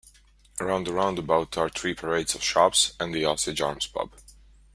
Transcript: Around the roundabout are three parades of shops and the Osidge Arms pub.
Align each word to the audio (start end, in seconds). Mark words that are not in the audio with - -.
Around 0.59 0.87
the 0.87 0.93
roundabout 0.93 1.59
are 1.59 1.69
three 1.69 1.93
parades 1.93 2.33
of 2.33 2.41
shops 2.43 2.93
and 2.99 3.13
the 3.13 3.21
Osidge 3.21 3.63
Arms 3.63 3.85
pub. 3.85 4.11